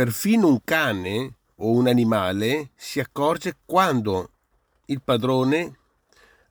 perfino 0.00 0.48
un 0.48 0.64
cane 0.64 1.34
o 1.56 1.72
un 1.72 1.86
animale 1.86 2.70
si 2.74 3.00
accorge 3.00 3.56
quando 3.66 4.30
il 4.86 5.02
padrone 5.02 5.76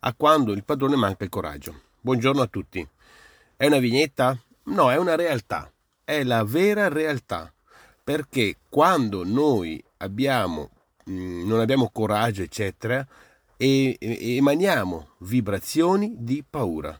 a 0.01 0.13
quando 0.13 0.51
il 0.51 0.63
padrone 0.63 0.95
manca 0.95 1.23
il 1.23 1.31
coraggio. 1.31 1.73
Buongiorno 1.99 2.43
a 2.43 2.45
tutti. 2.45 2.87
È 3.57 3.65
una 3.65 3.79
vignetta? 3.79 4.39
No, 4.65 4.91
è 4.91 4.97
una 4.97 5.15
realtà. 5.15 5.67
È 6.03 6.23
la 6.23 6.43
vera 6.43 6.89
realtà. 6.89 7.51
Perché 8.03 8.57
quando 8.69 9.23
noi 9.25 9.83
abbiamo, 9.97 10.69
mm, 11.09 11.47
non 11.47 11.59
abbiamo 11.59 11.89
coraggio, 11.91 12.43
eccetera, 12.43 13.03
emaniamo 13.57 15.07
vibrazioni 15.21 16.13
di 16.19 16.43
paura. 16.47 16.95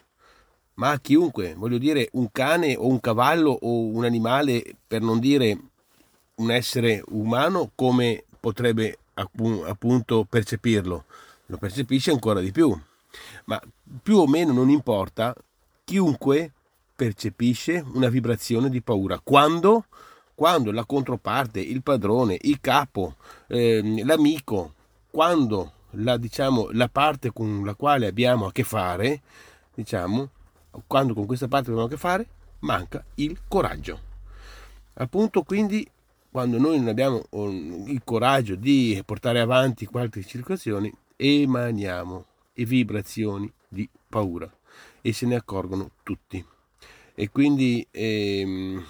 Ma 0.79 0.89
a 0.89 1.00
chiunque, 1.00 1.54
voglio 1.54 1.77
dire, 1.77 2.09
un 2.13 2.31
cane 2.31 2.75
o 2.75 2.88
un 2.88 3.00
cavallo 3.00 3.52
o 3.52 3.86
un 3.86 4.04
animale, 4.04 4.63
per 4.88 5.02
non 5.02 5.20
dire 5.20 5.68
un 6.39 6.51
essere 6.51 7.04
umano, 7.09 7.71
come 7.75 8.25
potrebbe 8.39 8.97
appunto 9.14 10.25
percepirlo? 10.27 11.05
Lo 11.47 11.57
percepisce 11.57 12.11
ancora 12.11 12.39
di 12.39 12.51
più. 12.51 12.77
Ma 13.45 13.61
più 14.01 14.18
o 14.18 14.27
meno 14.27 14.54
non 14.54 14.69
importa, 14.69 15.36
chiunque 15.83 16.51
percepisce 16.95 17.83
una 17.93 18.09
vibrazione 18.09 18.69
di 18.69 18.81
paura. 18.81 19.19
Quando? 19.23 19.86
Quando 20.36 20.71
la 20.71 20.86
controparte, 20.86 21.59
il 21.59 21.81
padrone, 21.81 22.37
il 22.42 22.59
capo, 22.61 23.15
eh, 23.47 24.03
l'amico, 24.06 24.73
quando 25.09 25.73
la, 25.92 26.17
diciamo, 26.17 26.69
la 26.71 26.87
parte 26.87 27.31
con 27.33 27.65
la 27.65 27.73
quale 27.73 28.07
abbiamo 28.07 28.45
a 28.45 28.51
che 28.51 28.64
fare, 28.64 29.21
diciamo, 29.73 30.29
quando 30.87 31.14
con 31.14 31.25
questa 31.25 31.47
parte 31.47 31.69
abbiamo 31.69 31.87
a 31.87 31.89
che 31.89 31.97
fare, 31.97 32.28
manca 32.59 33.03
il 33.16 33.38
coraggio. 33.47 34.00
Appunto, 34.94 35.44
quindi, 35.44 35.89
quando 36.31 36.59
noi 36.59 36.78
non 36.78 36.88
abbiamo 36.89 37.23
il 37.88 38.02
coraggio 38.03 38.56
di 38.56 39.02
portare 39.06 39.40
avanti 39.40 39.86
qualche 39.86 40.23
circolazione, 40.23 40.92
emaniamo 41.16 42.26
e 42.53 42.66
vibrazioni 42.66 43.52
di 43.67 43.90
paura 44.08 44.52
e 45.02 45.14
se 45.14 45.26
ne 45.26 45.36
accorgono 45.36 45.92
tutti. 46.03 46.44
E 47.16 47.30
quindi 47.30 47.86
ehm, 47.92 48.84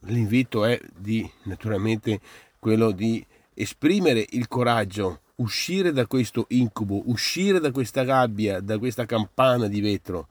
l'invito 0.00 0.64
è 0.64 0.80
di 0.96 1.28
naturalmente 1.44 2.20
quello 2.58 2.90
di 2.90 3.24
esprimere 3.54 4.24
il 4.30 4.48
coraggio 4.48 5.20
uscire 5.36 5.92
da 5.92 6.06
questo 6.06 6.46
incubo, 6.48 7.02
uscire 7.06 7.60
da 7.60 7.70
questa 7.70 8.02
gabbia, 8.02 8.60
da 8.60 8.78
questa 8.78 9.04
campana 9.04 9.68
di 9.68 9.80
vetro. 9.80 10.28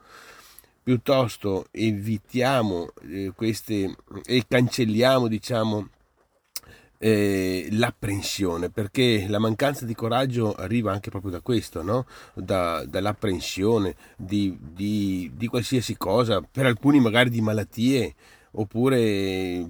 Piuttosto 0.84 1.68
evitiamo 1.72 2.90
eh, 3.04 3.32
queste 3.36 3.96
e 4.26 4.46
cancelliamo, 4.48 5.28
diciamo, 5.28 5.90
eh, 6.98 7.68
l'apprensione, 7.72 8.70
perché 8.70 9.26
la 9.28 9.40
mancanza 9.40 9.86
di 9.86 9.94
coraggio 9.94 10.54
arriva 10.54 10.92
anche 10.92 11.10
proprio 11.10 11.32
da 11.32 11.42
questo, 11.42 11.82
no? 11.82 12.06
da, 12.34 12.86
dall'apprensione 12.86 13.96
di, 14.16 14.58
di, 14.60 15.32
di 15.36 15.48
qualsiasi 15.48 15.98
cosa, 15.98 16.42
per 16.42 16.66
alcuni 16.66 17.00
magari 17.00 17.30
di 17.30 17.42
malattie, 17.42 18.16
oppure 18.52 19.66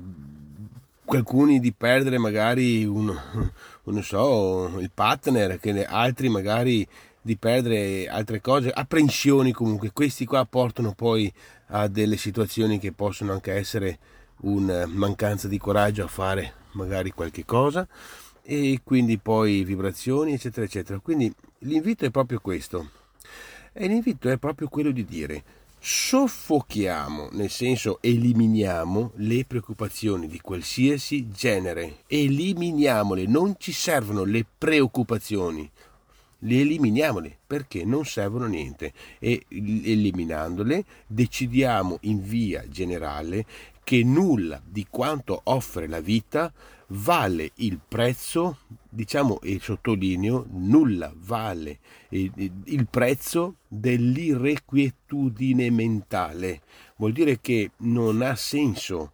alcuni 1.06 1.60
di 1.60 1.74
perdere 1.74 2.18
magari 2.18 2.86
un, 2.86 3.08
non 3.84 4.04
so, 4.04 4.80
il 4.80 4.92
partner, 4.94 5.60
che 5.60 5.86
altri 5.86 6.30
magari 6.30 6.88
di 7.22 7.36
perdere 7.36 8.08
altre 8.08 8.40
cose, 8.40 8.72
apprensioni 8.72 9.52
comunque, 9.52 9.92
questi 9.92 10.26
qua 10.26 10.46
portano 10.46 10.94
poi 10.94 11.32
a 11.68 11.88
delle 11.88 12.16
situazioni 12.16 12.80
che 12.80 12.94
possono 12.94 13.34
anche 13.34 13.52
essere 13.52 14.00
una 14.42 14.86
mancanza 14.86 15.48
di 15.48 15.58
coraggio 15.58 16.04
a 16.04 16.08
fare 16.08 16.54
magari 16.72 17.12
qualche 17.12 17.46
cosa 17.46 17.88
e 18.44 18.80
quindi 18.84 19.18
poi 19.18 19.64
vibrazioni 19.64 20.34
eccetera 20.34 20.66
eccetera. 20.66 21.00
Quindi 21.00 21.34
l'invito 21.60 22.06
è 22.06 22.12
proprio 22.12 22.40
questo. 22.40 22.92
E 23.74 23.88
l'invito 23.88 24.30
è 24.30 24.38
proprio 24.38 24.68
quello 24.68 24.92
di 24.92 25.06
dire 25.06 25.44
soffochiamo, 25.80 27.30
nel 27.34 27.50
senso 27.50 28.00
eliminiamo 28.02 29.12
le 29.16 29.46
preoccupazioni 29.46 30.28
di 30.28 30.42
qualsiasi 30.42 31.30
genere, 31.30 32.00
eliminiamole, 32.08 33.26
non 33.28 33.56
ci 33.58 33.72
servono 33.72 34.24
le 34.24 34.46
preoccupazioni, 34.58 35.70
le 36.40 36.60
eliminiamole 36.60 37.38
perché 37.48 37.86
non 37.86 38.06
servono 38.06 38.46
a 38.46 38.50
niente 38.50 38.94
e 39.20 39.46
eliminandole 39.50 40.84
decidiamo 41.08 41.98
in 42.02 42.22
via 42.22 42.68
generale 42.68 43.46
che 43.84 44.04
nulla 44.04 44.62
di 44.66 44.86
quanto 44.90 45.40
offre 45.46 45.88
la 45.88 46.02
vita 46.02 46.52
vale 46.88 47.52
il 47.56 47.80
prezzo, 47.86 48.60
diciamo 48.90 49.42
e 49.42 49.60
sottolineo, 49.62 50.46
nulla 50.50 51.12
vale 51.16 51.80
il 52.10 52.88
prezzo 52.90 53.58
dell'irrequietudine 53.68 55.70
mentale. 55.72 56.62
Vuol 56.98 57.14
dire 57.14 57.40
che 57.40 57.72
non 57.78 58.22
ha 58.22 58.36
senso 58.36 59.14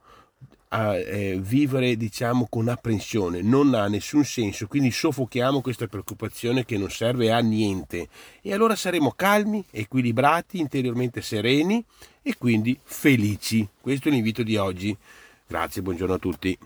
a 0.74 0.98
eh, 0.98 1.40
vivere 1.40 1.96
diciamo 1.96 2.48
con 2.50 2.68
apprensione. 2.68 3.42
Non 3.42 3.74
ha 3.76 3.88
nessun 3.88 4.24
senso 4.26 4.68
quindi 4.68 4.90
soffochiamo 4.90 5.62
questa 5.62 5.88
preoccupazione 5.88 6.66
che 6.66 6.78
non 6.78 6.90
serve 6.90 7.32
a 7.32 7.40
niente. 7.40 8.08
E 8.42 8.54
allora 8.54 8.76
saremo 8.76 9.14
calmi 9.16 9.64
equilibrati 9.70 10.60
interiormente 10.60 11.22
sereni 11.22 11.84
e 12.22 12.36
quindi 12.38 12.78
felici. 12.84 13.68
Questo 13.80 14.10
è 14.10 14.12
l'invito 14.12 14.42
di 14.42 14.58
oggi. 14.58 14.96
Grazie 15.46 15.82
buongiorno 15.84 16.16
a 16.16 16.20
tutti 16.20 16.58